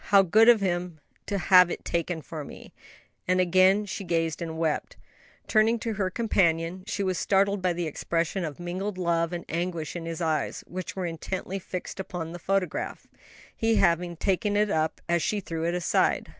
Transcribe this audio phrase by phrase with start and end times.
[0.05, 2.73] How good of him to hive it taken for me!"
[3.27, 4.97] and again she gazed and wept.
[5.47, 9.95] Turning to her companion she was startled by the expression of mingled love and anguish
[9.95, 13.05] in his eyes, which were intently fixed upon the other photograph;
[13.55, 16.29] he having taken it up as she threw it aside.